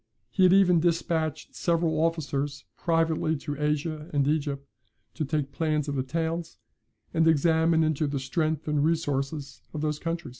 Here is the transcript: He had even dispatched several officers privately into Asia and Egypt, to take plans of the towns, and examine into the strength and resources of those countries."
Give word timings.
He 0.31 0.41
had 0.41 0.51
even 0.51 0.79
dispatched 0.79 1.53
several 1.55 2.01
officers 2.03 2.65
privately 2.75 3.33
into 3.33 3.55
Asia 3.61 4.09
and 4.11 4.27
Egypt, 4.27 4.67
to 5.13 5.23
take 5.23 5.51
plans 5.51 5.87
of 5.87 5.93
the 5.93 6.01
towns, 6.01 6.57
and 7.13 7.27
examine 7.27 7.83
into 7.83 8.07
the 8.07 8.19
strength 8.19 8.67
and 8.67 8.83
resources 8.83 9.61
of 9.75 9.81
those 9.81 9.99
countries." 9.99 10.29